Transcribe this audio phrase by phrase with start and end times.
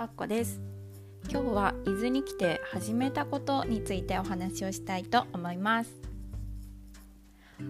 [0.00, 0.62] はっこです。
[1.30, 5.90] 今日は伊豆に来て始めたことについてお話をしたいと思います。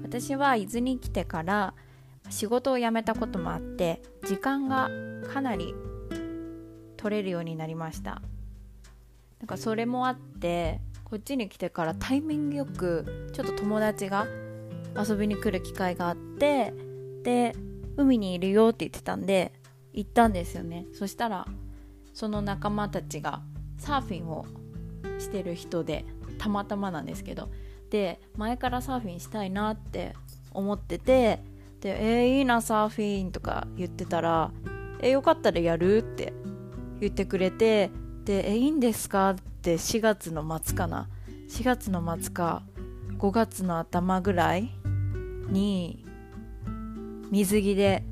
[0.05, 1.75] 私は伊豆に来てから
[2.29, 4.89] 仕事を辞めたこともあって時間が
[5.35, 5.75] かなり
[6.97, 8.23] 取れるようになりました。
[9.41, 14.29] なんかそれもあってこっちに来てからタイミングよくちょっと友達が
[14.97, 16.73] 遊びに来る機会があって
[17.25, 17.57] で
[17.97, 19.53] 海にいるよって言ってたんで
[19.93, 20.87] 行ったんですよね。
[20.93, 21.45] そしたら
[22.13, 23.43] その仲間たちが
[23.79, 24.47] サーフィンを
[25.19, 26.05] してる人で
[26.39, 27.49] たまたまなんですけど
[27.91, 30.15] で前からサーフィンしたいなって
[30.53, 31.43] 思ってて
[31.81, 34.53] で「えー、いいなサーフィン」とか言ってたら
[35.01, 36.33] 「えー、よかったらやる?」って
[37.01, 37.91] 言ってくれて
[38.25, 41.09] で「えー、いいんですか?」って4月の末かな
[41.49, 42.63] 4月の末か
[43.19, 44.71] 5月の頭ぐらい
[45.49, 46.05] に
[47.31, 48.05] 水着で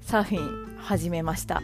[0.00, 1.62] サーフィン始めました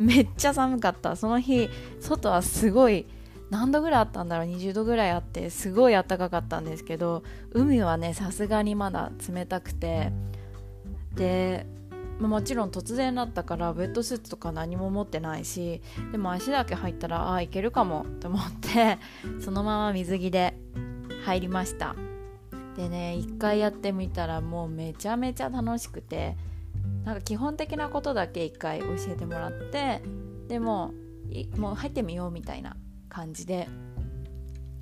[0.02, 1.14] めっちゃ寒かった。
[1.14, 1.68] その日
[2.00, 3.06] 外はすごい
[3.50, 10.12] 何度ぐらいあったんだろう？20度ぐらいあってすごい暖かかったんですけど海はねさすがにまだ冷たくて。
[11.14, 11.66] で
[12.20, 15.80] もちろん突然だったからウェットスーツとか何も持ってないし
[16.12, 18.98] でも足だけ入ったらああいけるかもと思って
[19.40, 20.54] そのまま水着で
[21.24, 21.96] 入りました。
[22.76, 26.36] でね一回やってみたらもうめちゃめちゃ楽しくて
[27.04, 30.02] なんか基本的なことだけ一回教えてもらって
[30.48, 30.92] でも
[31.56, 32.76] もう入ってみようみたいな
[33.08, 33.68] 感じで。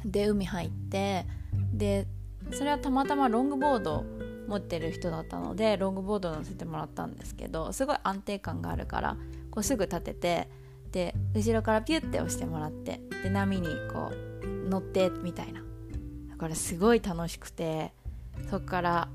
[0.05, 1.27] で海入って
[1.73, 2.07] で
[2.53, 4.05] それはたまたまロングボード
[4.47, 9.17] 持ってる人だったのでロングボード乗せてもらったんですけどすごい安定感があるから
[9.51, 10.49] こうすぐ立てて
[10.93, 15.63] で後ろからピュッて押してもらってで波にこう乗ってみたいな。
[16.31, 17.93] だからすごい楽しくて
[18.49, 19.09] そっから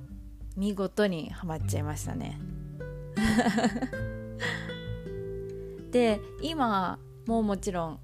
[0.58, 2.38] 見事にはまっちゃいましたね。
[5.92, 8.00] で今ももちろん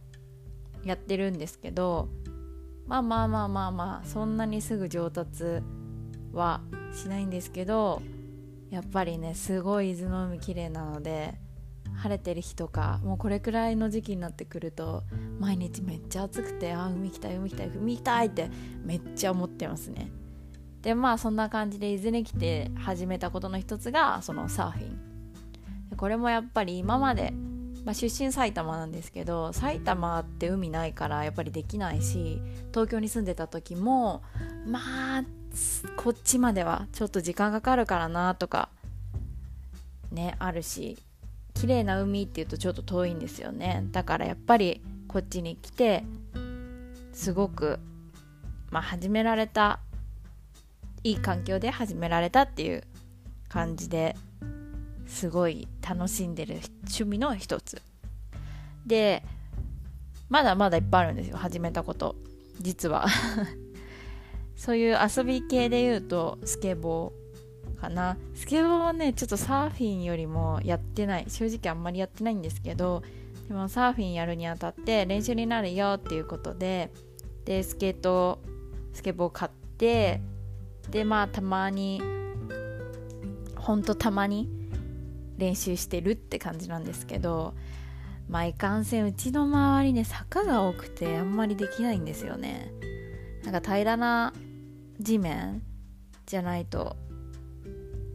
[0.83, 2.09] やってるんですけど
[2.87, 5.61] まあまあまあまあまあそんなにすぐ上達
[6.33, 6.61] は
[6.93, 8.01] しないんですけど
[8.69, 11.35] やっぱりねすごい伊豆の海綺麗なので
[11.95, 15.03] 晴れてる日とかもうこれくらいの時期になってくると
[15.39, 18.49] 毎日めっちゃ暑くてあ海行きたい海行きたい海行きたいって
[18.83, 20.11] めっちゃ思ってますね。
[20.81, 25.08] でまあそんな感じで伊豆に来て始めたことの一つがそのサーフィン。
[25.99, 27.33] これもやっぱり今まで、
[27.83, 34.23] まあ、出身埼玉なんですけど埼玉って海ないからやっぱりできないし東京に住んでた時も
[34.65, 34.79] ま
[35.17, 35.23] あ
[35.97, 38.69] こっちまではちょっと時間かかるからなとか
[40.13, 40.97] ねあるし
[41.53, 43.83] 綺麗な海っていうとちょっと遠いんですよね。
[43.91, 46.05] だからやっぱりこっちに来て
[47.11, 47.77] すごく
[48.71, 49.81] まあ始められた
[51.03, 52.85] いい環境で始められたっていう
[53.49, 54.15] 感じで
[55.09, 57.81] すごい楽しんでる趣味の一つ。
[58.85, 59.23] で
[60.29, 62.15] まだまだいっぱいあるんですよ始めたこと。
[62.61, 63.07] 実は。
[64.55, 68.17] そういう遊び系で言うとスケボーかな。
[68.35, 71.25] スケボーはねちょっとサーフィンよりもやってない。
[71.27, 73.01] 正直あんまりやってないんですけど
[73.47, 76.91] でもサーフィンやるにあたって練習になるよっていうことで
[77.45, 78.39] でスケート
[78.93, 80.21] スケボー買って
[80.91, 82.01] でまあたまに
[83.55, 84.58] ほんとたまに
[85.39, 87.55] 練習してるって感じなんですけど
[88.27, 92.71] まあいかんせんうちの周りね坂が多くてあんまりできないんですよね。
[93.43, 94.33] なんか平らな
[94.99, 95.63] 地面
[96.27, 96.95] じゃないと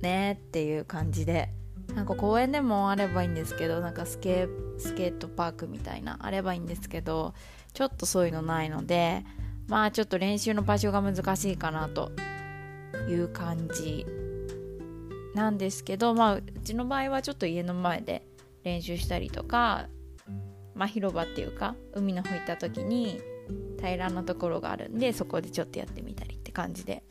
[0.02, 1.50] ねっていう感じで。
[1.94, 4.48] なんか公園でもあればいいんですけどなんかスケ
[4.78, 7.34] スケートパークみたいなあればいいんですけど
[7.72, 9.24] ちょっとそういうのないので
[9.68, 12.10] まあちょっと練習の場所が難しいかなと
[13.08, 14.06] いう感じ
[15.34, 18.26] なんですけど、まあ、うちの場合はちょっと家の前で
[18.62, 19.88] 練習したりとか、
[20.74, 23.20] まあ、広場っていうか海の方行った時に
[23.78, 27.02] 平らなところがあるんでそこでちょっとやってみたりって感じで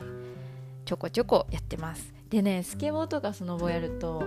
[0.84, 2.12] ちょこちょこやってます。
[2.28, 4.22] でねスケボーとかスノボやると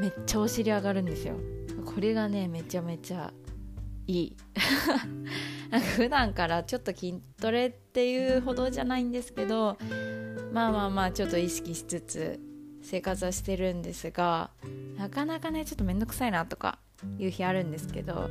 [0.00, 1.34] めっちゃお尻上がるんですよ。
[1.84, 3.32] これがねめちゃめちゃ
[4.06, 4.36] いい。
[5.70, 9.76] なんか普段からちょっと筋トレっていうほどじゃないんですけど
[10.52, 12.40] まあまあまあちょっと意識しつつ
[12.84, 14.50] 生活はしてるんですが
[14.96, 16.78] なかなかねちょっと面倒くさいなとか
[17.18, 18.30] いう日あるんですけど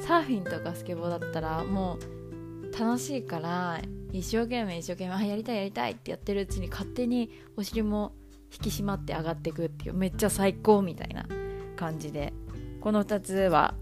[0.00, 3.80] サーフィンとかスケボーだったらもう楽しいから
[4.12, 8.12] 一生懸命一生懸命やりたいやりたいってやってるうちに勝手にお尻も
[8.52, 11.26] 引き締まって上がっていくっていうめっちゃ最高みたいな
[11.74, 12.32] 感じで
[12.80, 13.74] この2つは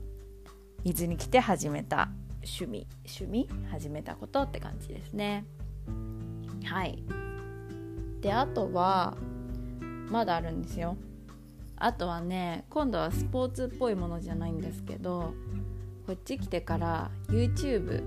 [0.84, 2.08] 伊豆に来て始めた
[2.42, 3.48] 趣味趣味？
[3.70, 5.44] 始めたことって感じですね。
[6.64, 7.02] はい。
[8.20, 9.16] であとは
[10.10, 10.96] まだあるんですよ。
[11.76, 15.34] あとはね今度はスポーツっぽいものじゃないんですけど
[16.06, 18.04] こっち来てから YouTube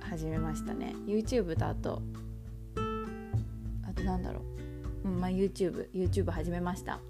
[0.00, 0.94] 始めましたね。
[1.06, 2.02] YouTube とあと
[3.88, 4.40] あとなんだろ
[5.04, 7.00] う、うんまあ、YouTube YouTube 始めました。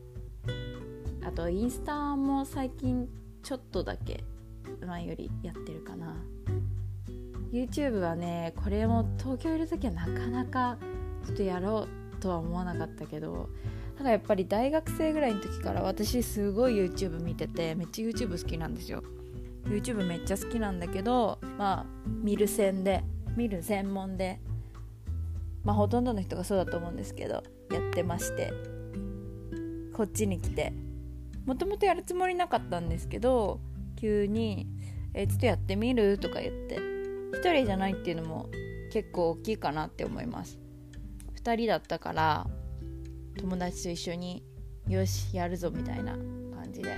[1.26, 3.08] あとインスタも最近
[3.42, 4.24] ちょっとだけ
[4.86, 6.14] 前よりやってるかな。
[7.52, 10.78] YouTube はねこれも東京いる時はなかなか
[11.26, 13.48] ちょっとやろうとは思わなかったけど
[14.00, 19.02] ただやっぱり大学生ぐらいの時から私すごい YouTube 見ててめっちゃ YouTube 好きなんですよ
[19.66, 23.04] YouTube めっちゃ好きなんだけどまあ見る専で
[23.36, 24.40] 見る専門で
[25.64, 28.54] まあほとんどの人がそうだと思うんですけどやってまして
[29.92, 30.72] こっちに来て
[31.44, 33.60] もともとやるつもりなかったんですけど
[33.96, 34.66] 急に
[35.12, 38.48] 「えちょっとやってみる?」とか言って1人じゃないっていうのも
[38.90, 40.58] 結構大きいかなって思います
[41.44, 42.46] 2人だったから
[43.40, 44.44] 友達と一緒に
[44.86, 46.96] よしやるぞみたいな感じで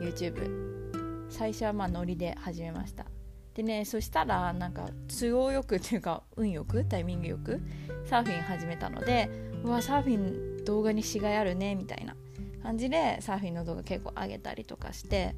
[0.00, 3.06] YouTube 最初はまあノリで始めました。
[3.54, 6.84] でねそしたらなんか都合よくっていうか運よく？
[6.84, 7.60] タイミングよく？
[8.06, 9.30] サーフィン始めたので
[9.62, 12.16] うわサーフィン動画にしがいあるねみたいな
[12.62, 15.34] 感じでサーフィンの動画結構上げたりとかして。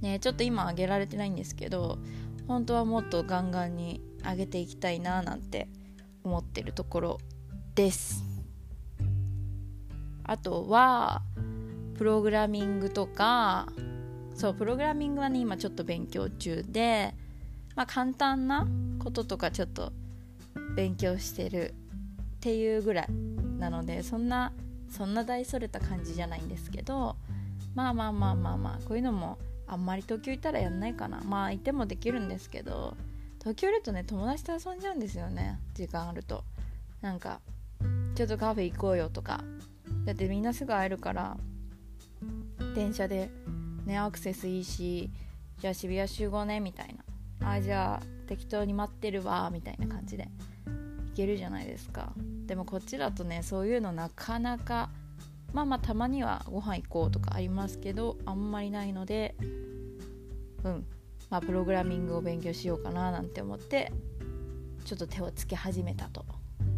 [0.00, 1.98] ねちょっと今上げられてないんですけど
[2.46, 5.68] 本当はもっとガンガンに上げていきたいななんて
[6.24, 7.18] 思ってるところ
[7.74, 8.22] です。
[10.24, 11.22] あとは
[11.96, 13.68] プログラミングとか
[14.34, 17.14] そうプログラミングはね今ちょっと勉強中で
[17.76, 18.66] まあ簡単な
[18.98, 19.92] こととかちょっと
[20.76, 23.06] 勉強してるっていうぐらい
[23.58, 24.52] なのでそんな
[24.90, 27.16] そんな大それた感じじゃないんですけど
[27.74, 31.20] まあまあまあまあまあこういうのもあんまり東京行ったらやんないかな。
[31.24, 32.96] まあいてもできるんですけど
[33.38, 35.58] 東京いるとね友達と遊んじゃうんですよね。
[35.74, 36.44] 時間あると。
[37.00, 37.40] なんか
[38.14, 39.42] ちょっとカフェ行こうよとか
[40.04, 41.36] だってみんなすぐ会えるから
[42.74, 43.30] 電車で
[43.86, 45.10] ねアクセスいいし
[45.58, 46.94] じゃあ渋谷集合ねみたい
[47.40, 47.48] な。
[47.48, 50.28] あじゃあ適当に待ってるわみたいな感じで。
[51.14, 52.12] 行けるじゃないですか。
[52.46, 54.90] でもこっちだとねそういうのなかなか
[55.52, 59.36] まあまあたまにはご飯行こうとかありますけどあんまりないので
[60.64, 60.86] うん。
[61.30, 63.92] まあプログラミングを勉強しようかななんて思って
[64.84, 66.24] ちょっと手をつけ始めたと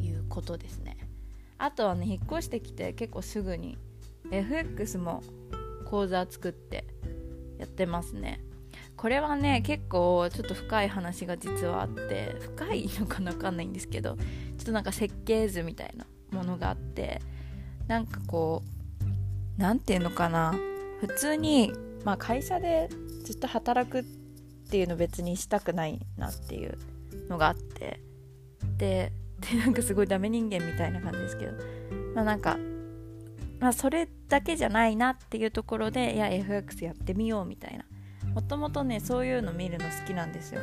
[0.01, 0.96] いうことですね。
[1.59, 3.79] あとはね引っ越してきて結構すぐに
[4.31, 5.23] FX も
[5.87, 6.85] 講座作って
[7.59, 8.41] やってますね。
[8.97, 14.23] これはね結構ちょっと深い話が実はあって深いのかな分かんないんですけどちょ
[14.63, 17.21] っとなんか設計図みたいなものがあって
[17.89, 20.55] なんかこう何て言うのかな
[21.01, 21.73] 普通に、
[22.05, 22.89] まあ、会社で
[23.25, 24.05] ずっと働くっ
[24.71, 26.79] ていうの別にしたくないなっていう
[27.29, 28.01] のがあって
[28.79, 31.53] ででなんかすごいダメ人間みたいな感じですけど。
[32.15, 32.57] まあなんか
[33.61, 37.85] まあそれだけじゃないなっていうところでいや FX やってみようみたいな。
[38.35, 40.61] もともとねそういうの見るの好きなんですよ。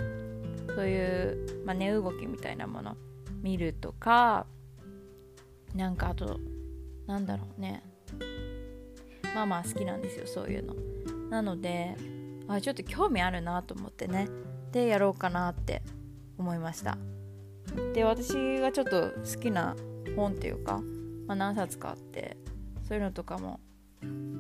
[0.75, 2.97] そういう、まあ、値動きみたいなもの。
[3.41, 4.45] 見るとか
[5.75, 6.39] なんかあと
[7.07, 7.83] なんだろうね。
[9.35, 10.75] まあまあ好きなんですよそういうの。
[11.29, 11.95] なので
[12.47, 14.27] あちょっと興味あるなと思ってね。
[14.71, 15.81] でやろうかなって
[16.37, 16.97] 思いました。
[17.93, 19.75] で私がちょっと好きな
[20.15, 20.81] 本っていうか、
[21.27, 22.37] まあ、何冊かあって
[22.87, 23.59] そういうのとかも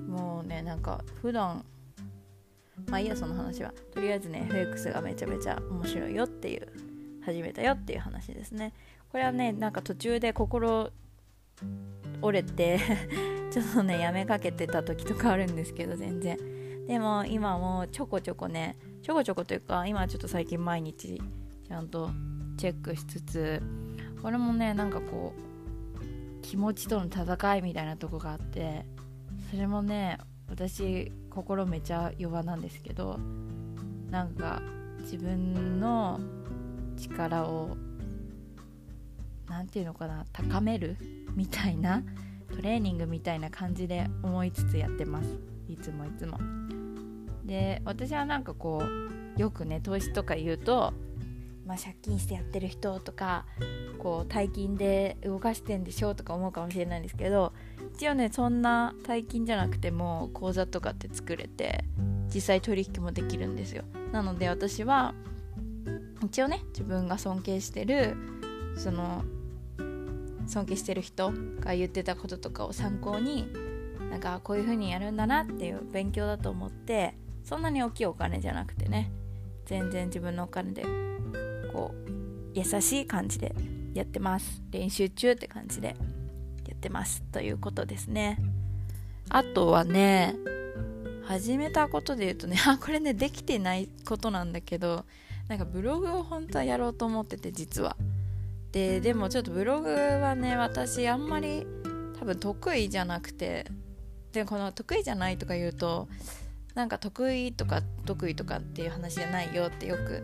[0.07, 1.65] もうねなんか普段
[2.87, 3.73] まあいいやその話は。
[3.93, 6.67] とりあえずね FX がめちゃめちゃ面白いよっていう
[7.23, 8.73] 始めたよっていう話ですね。
[9.11, 10.89] これはねなんか途中で心
[12.21, 12.79] 折れて
[13.51, 16.37] ちょっとねやめかけてた時とかあるんですけど全然。
[16.87, 21.21] でも今もちょこちょこねちょこちょこというか今ちょっと最近毎日
[21.65, 22.09] ちゃんと
[22.57, 23.61] チェックしつつ
[24.21, 28.85] これもねなんかこう気持ちとの戦いみたいなとこがあって
[29.51, 30.17] それもね
[30.49, 33.19] 私心めちゃ弱なんですけど
[34.09, 34.61] なんか
[35.01, 36.19] 自分の
[36.97, 37.75] 力を
[39.49, 40.97] 何て言うのかな高める
[41.35, 42.03] みたいな
[42.55, 45.29] トレーニングみたいな感じで思いつつやってます。
[45.67, 46.37] いつもいつも。
[47.43, 48.83] で私はなんかこ
[49.37, 50.93] うよくね投資とか言うと、
[51.65, 53.45] まあ、借金してやってる人とか
[53.97, 57.53] こう大金で動かしてんでしょとか思うかもしれないんですけど
[57.95, 61.85] 一応ねそんな大金じゃなくても口座とかって作れて
[62.33, 63.83] 実際取引もできるんですよ。
[64.11, 65.13] なので私は
[66.23, 68.15] 一応ね自分が尊敬してる
[68.77, 69.23] その
[70.47, 73.47] 尊敬してる人が言ってたこととかを参考に
[74.09, 79.11] なんかこういう風にやるんだなっていう勉強だと思ってそんなに大きいお金じゃなくてね
[79.65, 80.85] 全然自分のお金で
[81.73, 82.13] こう
[82.53, 83.53] 優しい感じで
[83.93, 84.61] やってます。
[84.71, 85.95] 練習中って感じで
[86.67, 87.23] やってます。
[87.31, 88.37] ということですね。
[89.29, 90.35] あとはね
[91.25, 95.05] 始めたことで言うとね あこれねできてないことなんだけど
[95.47, 97.97] なんかブログを本当はやろうと思ってて実は。
[98.71, 101.65] ででもちょっとブログはね私あんまり
[102.19, 103.65] 多分得意じゃなくて
[104.31, 106.07] でこの得意じゃないとか言うと
[106.73, 110.21] なんか得意とか得意とかっていう話じゃないよってよく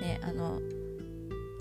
[0.00, 0.60] ねあの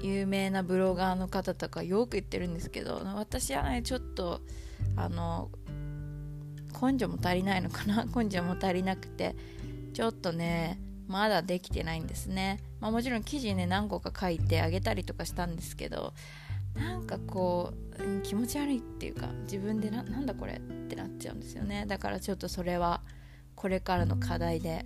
[0.03, 4.41] 有名なブロガーの方とかよく言ってるんですけど私はねちょっと
[4.97, 5.49] あの
[6.79, 8.05] 根性も足りないのかな？
[8.13, 9.35] 根性も足りなくて
[9.93, 16.13] ちょっとねまだできてないんですね、まあ、もちろん記事ね何個か書いてあげたりとかしたんですけど
[16.75, 21.85] なんかこう気持ち悪いっていうか自分でななんだこれってなっちゃうんですよね。
[21.87, 23.01] だからちょっとそれは
[23.55, 24.85] これからの課題で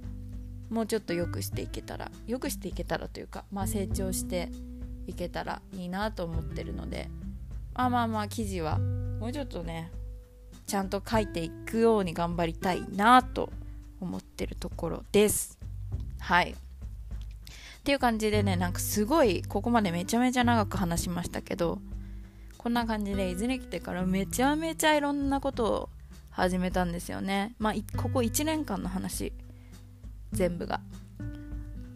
[0.70, 4.50] もうちょっと良くしていけたら良くしていけたらというかまあ成長して
[5.08, 7.10] いけたらいいなと思ってるので
[7.74, 9.92] まあまあまあ記事はもうちょっとね
[10.68, 13.50] ちゃんと書いていくように頑張りたいなと
[14.02, 15.58] 思ってるところです。
[16.20, 16.52] はい。
[16.52, 16.56] っ
[17.84, 21.80] ていう感じでねなんかすごいここまでめちゃめちゃ長く話しましたけど
[22.58, 25.90] こんな感じで伊豆に来てからめちゃめちゃいろんなことを
[26.30, 27.56] 始めたんですよね。
[27.60, 29.32] まあここ1年間の話
[30.34, 30.82] 全部が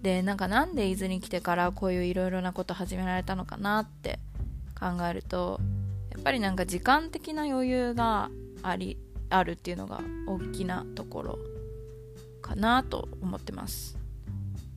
[0.02, 4.20] でなんかなんで伊豆に来てからこういういろいろなこと始められたのかなって
[4.80, 5.60] 考えると
[6.12, 8.30] やっぱりなんか時間的な余裕が
[8.64, 8.98] あり
[9.30, 11.40] あるっていうのが大きなところ
[12.42, 13.98] かなと思ってます。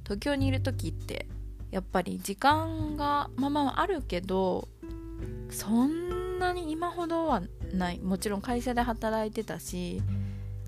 [0.04, 1.26] 東京にいる時って
[1.70, 4.68] やっぱり時間がまあまああるけど
[5.50, 7.98] そんなに今ほどはない。
[7.98, 10.02] もちろん会社で働いてたし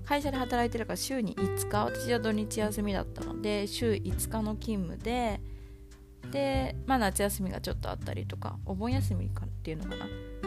[0.07, 5.41] 会社で働いてるから週に5日私は土日休みだったので週5日の勤務で
[6.31, 9.97] で、まあ、夏休みがちょっとあったりとかお盆休みかっていうのかな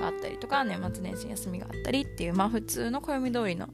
[0.00, 3.68] があったりとか年末年始休みがあったりっていうまあ普通の暦通りの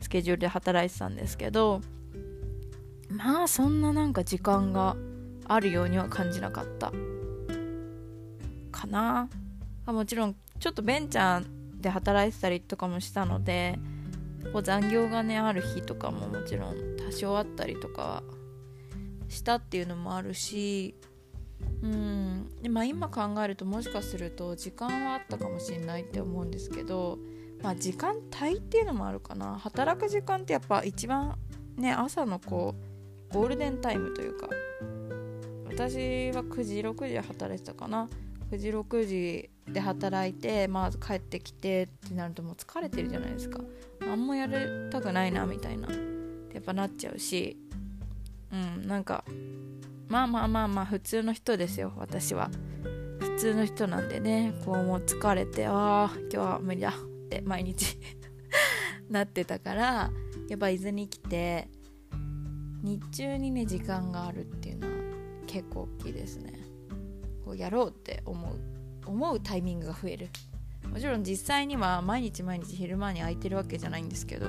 [0.00, 1.80] スケジュールで働いてたんですけど
[3.08, 4.96] まあそんななんか時間が
[5.46, 6.92] あるようには感じなかった。
[8.70, 9.28] かな。
[9.86, 13.78] もちろんちょっとベンチャーで働いてたりとかもしたので
[14.52, 18.22] こう残業がねある日とかももちろん多少あったりとか
[19.28, 20.94] したっていうのもあるし
[21.82, 27.18] うんで、まあ、今考えるともしかすると時間はあったかもしれないって思うんですけど、
[27.62, 29.58] まあ、時間帯っていうのもあるかな。
[29.58, 31.36] 働く時間ってやっぱ一番
[31.76, 32.74] ね朝のこ
[33.30, 34.48] うゴールデンタイムというか
[35.66, 38.08] 私は9時6時で働いてたかな。
[38.50, 43.60] 9時6時で働いてまあ帰ってきてってなるともう疲れてるじゃないですか。
[44.00, 44.54] 何もやり
[44.90, 45.88] たくないなみたいな。
[46.52, 47.56] やっぱなっちゃうし。
[48.52, 49.24] うんなんか
[50.08, 52.50] まあまあまあまあ普通の人ですよ私は。
[53.18, 57.98] 普通の人なんでねこうもう疲れてああ今日は無理だって毎日
[59.10, 60.10] なってたから
[60.48, 61.68] やっぱ伊豆に来て
[62.82, 64.94] 日中にね時間があるっていうのは
[65.46, 66.52] 結構大きいですね。
[67.44, 68.56] こうやろうって思う
[69.06, 70.28] 思うタイミングが増える。
[70.92, 74.46] もちろん実際には毎日毎日昼間に空いてるわけじゃないんですけど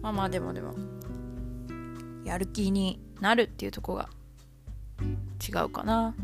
[0.00, 0.74] まあまあでもでも
[2.24, 4.08] やる気になるっていうとこが
[5.46, 6.14] 違うかな。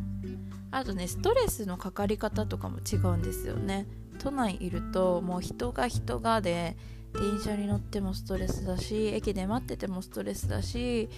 [0.70, 3.86] あとねストレスのかかり方とかも違うんですよね。
[4.18, 6.76] 都内いるともう人が人がで
[7.14, 11.08] 電車に乗ってもストレスだし駅で待っててもストレスだし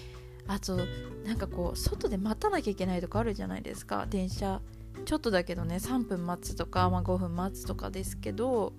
[0.46, 0.78] あと
[1.24, 4.06] なんかこう外で待たなきゃいけないとかあるじゃないですか。
[4.08, 4.60] 電車
[5.04, 8.72] ちょっとだけどね3分待つとか、まあ、5分待つとかですけど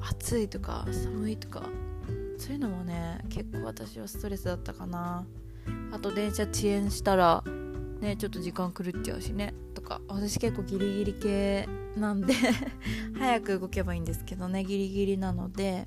[0.00, 1.68] 暑いとか寒いとか
[2.38, 5.26] そういうのもね結構私はストレスだったかな。
[5.92, 7.44] あと電車遅延したら
[8.00, 10.00] ねちょっと時間狂っちゃうしねとか。
[10.08, 12.32] 私結構ギリギリ系なんで
[13.18, 15.86] 早く動けばいいんですけどねギリギリなので。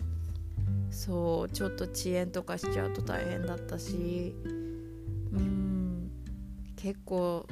[0.91, 4.35] そうちょっと遅延とかしちゃうと大変だったし。
[5.31, 6.11] うん
[6.75, 7.47] 結構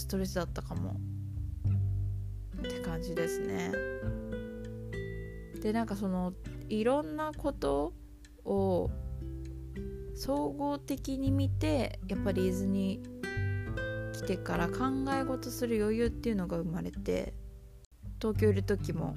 [0.00, 0.96] ストレスだったかも。
[2.58, 3.72] って感じですね。
[5.62, 6.32] でなんかその
[6.68, 7.92] いろんなこと
[8.44, 8.90] を
[10.14, 13.02] 総合的に見てやっぱり伊豆に
[14.12, 17.34] 来てから考え事する余裕っていうのが生まれて
[18.20, 19.14] 東京いる時も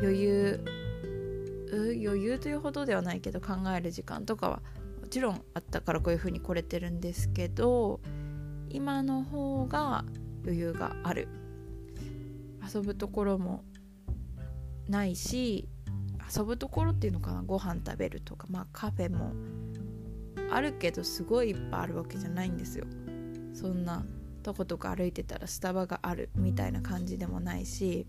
[0.00, 0.64] 余裕
[1.72, 4.62] 余裕というほどではないけど考える時間とかは
[5.00, 8.00] もちろんあったからこういう風に来れてるんですけど
[8.72, 10.04] 今の方が
[10.42, 11.28] 余裕がある。
[12.74, 13.64] 遊ぶところも
[14.88, 15.68] ないし
[16.34, 17.42] 遊ぶところっていうのかな？
[17.42, 18.46] ご飯食べるとか。
[18.50, 19.32] まあカフェも
[20.50, 22.86] あるけどすごいいっぱいあるわけじゃないんですよ。
[23.54, 24.04] そんな
[24.42, 28.06] とことか歩いてたらスタバがあるみたいな感じでもないし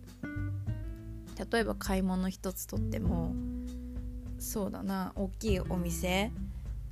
[1.51, 3.35] 例えば買い物一つとっても
[4.39, 6.31] そうだな大きいお店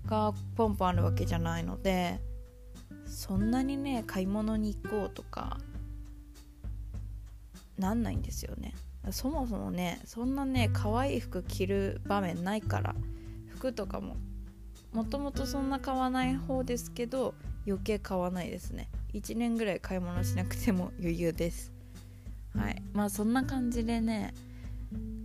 [0.05, 2.21] がポンポンあるわけじゃないので
[3.05, 5.57] そんなにね買い物に行こうとか
[7.77, 8.73] なんないんですよね。
[9.09, 12.95] そもそもねそんなね可愛い服着る場面ないから
[13.47, 14.15] 服とかも
[14.93, 17.33] もともとそんな買わない方ですけど
[17.65, 18.89] 余計買わないですね。
[19.13, 21.71] 1年ぐらい買い物しなくても余裕です。
[22.55, 22.81] はい。
[22.93, 24.33] まあそんな感じでね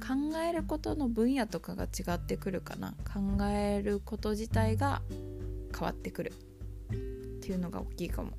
[0.00, 2.92] 考えることの分野とかが違ってくるかな。
[3.12, 5.02] 考えること自体が
[5.72, 6.32] 変わってくる。
[7.46, 8.30] っていうのが大きいかも。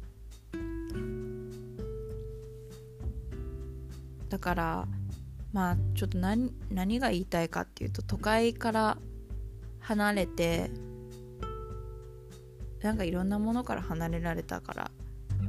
[4.28, 4.88] だから
[5.54, 8.98] まあちょっと何何が言いたいかっていうと都会から
[9.80, 10.70] 離れて
[12.82, 14.92] なんかいろんなものから離れられたから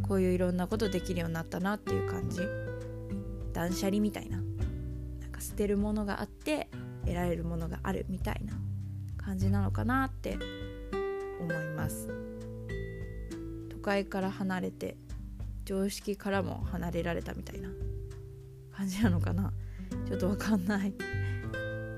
[0.02, 2.42] こういういろんなことできるようになったなっていう感じ。
[3.52, 4.36] 断捨離みたいな。
[4.38, 6.68] なんか捨てるものがあって
[7.04, 8.52] 得られるものがあるみたいな
[9.16, 10.38] 感じなのかなって
[11.40, 12.27] 思います。
[13.88, 14.98] 都会から離れて
[15.64, 17.70] 常識からも離れられたみたいな。
[18.70, 19.50] 感じなのかな？
[20.06, 20.92] ちょっとわかんない。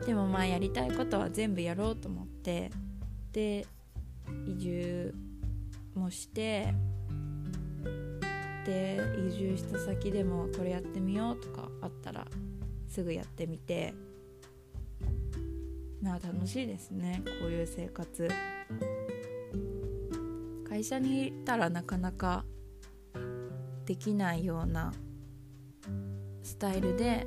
[0.06, 2.70] でもまあやりたいことは全部やろうと思って
[3.32, 3.66] で
[4.46, 5.14] 移住
[5.96, 6.72] もして
[8.64, 12.24] で移住した先でもこれやってみようとかあったら
[12.88, 13.94] すぐやってみて
[16.00, 17.20] まあ楽しいですね。
[17.40, 18.28] こういう生活。
[20.80, 22.42] 会社にいたらなかなか
[23.84, 24.94] できないような
[26.42, 27.26] スタイルで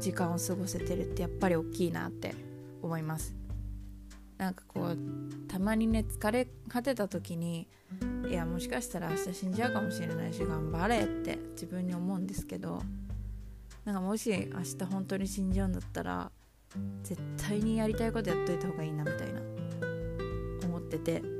[0.00, 2.34] 時間を過ごせてるってやっぱり大きいなって
[2.82, 3.34] 思います。
[4.38, 4.98] なんかこう
[5.46, 7.68] たまにね疲れ果てた時に
[8.30, 12.80] いやもしかしたら明日死んじゃうかもしれないし頑張れって自分に思うんですけど
[13.84, 16.30] なんかもし明日本当に死んじゃうんだったら
[17.02, 19.42] 絶対にやりたいことやっといた方がいいなみたいな
[20.64, 21.37] 思ってて。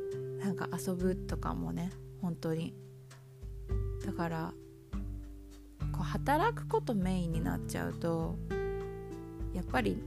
[0.48, 1.90] なんか遊ぶとかもね
[2.22, 2.72] 本当に。
[4.06, 4.54] だから
[5.92, 8.38] こう働くことメインになっちゃうと
[9.52, 10.02] やっぱり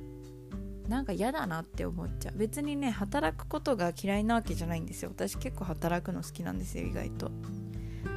[0.87, 2.39] なんか嫌だなって思っちゃう。
[2.39, 5.11] 別にね働くことが嫌いなわけじゃないんですよ。
[5.11, 7.29] 私結構働くの好きなんですよ意外と。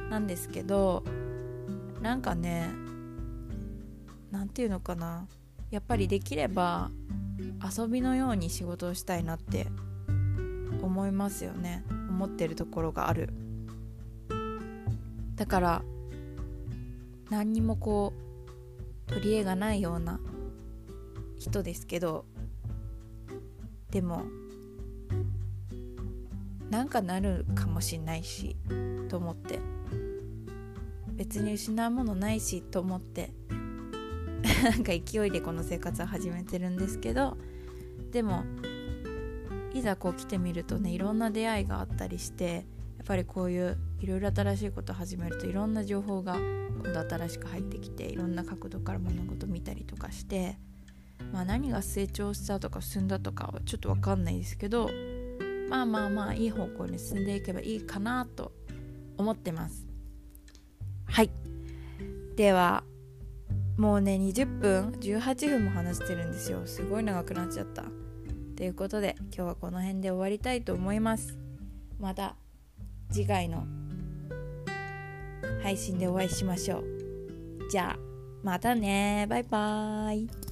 [0.09, 1.03] なんですけど
[2.01, 2.69] なんかね
[4.31, 5.27] 何て言うのかな。
[5.69, 6.89] やっぱりできれば
[7.77, 9.67] 遊びのように仕事をしたいなって
[10.81, 11.83] 思いますよね。
[12.09, 13.29] 思ってるところがある。
[15.35, 15.81] だから
[17.29, 18.13] 何にもこ
[19.07, 20.19] う取り柄がないような
[21.37, 22.25] 人ですけど
[23.91, 24.23] でも
[26.69, 28.55] なんかなるかもしんないし
[29.09, 29.59] と思って。
[31.15, 33.31] 別に失うものないしと思って。
[34.63, 37.35] なんか勢いでこの生活を始めてるんですけど
[38.11, 38.43] でも
[39.75, 42.65] いざこう来てみるとねいろんな出会いがあったりして
[42.97, 50.57] やっぱりこういういろいろ新しいことを始めるといろんな情報が今度新しく入ってきていろんな角度から物事見たりとかして
[51.33, 54.89] まあ何が成長したとか進んだとかはちょっと分かんないですけど
[55.69, 58.53] まあまあまあいい方向に進んでいけばいいかなと
[59.17, 59.85] 思ってます。
[61.05, 61.29] はい。
[62.35, 62.83] では
[63.77, 66.65] もうね20分18分も話してるんですよ。
[66.65, 67.83] すごい長くなっちゃった。
[68.55, 71.37] ということで今日はこの辺で終わりたいと思います。
[71.99, 72.35] また
[73.11, 73.65] 次回の
[75.61, 76.85] 配信でお会いしましょう。
[77.69, 77.99] じゃあ
[78.43, 79.25] またね。
[79.29, 80.44] バイバーイ。